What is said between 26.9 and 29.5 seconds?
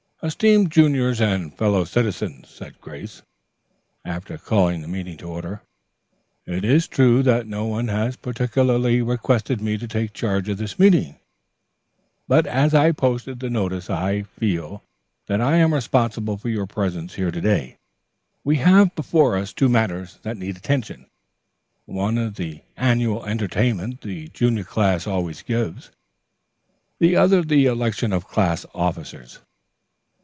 the other the election of class officers.